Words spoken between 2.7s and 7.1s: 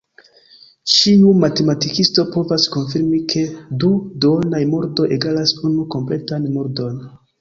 konfirmi ke du duonaj murdoj egalas unu kompletan murdon.